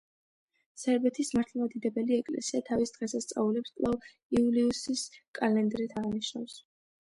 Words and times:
სერბეთის 0.83 1.27
მართლმადიდებელი 1.39 2.17
ეკლესია 2.21 2.61
თავის 2.69 2.93
დღესასწაულებს 2.95 3.75
კვლავ 3.77 4.09
იულიუსის 4.41 5.05
კალენდრით 5.41 5.95
აღნიშნავს. 6.03 6.59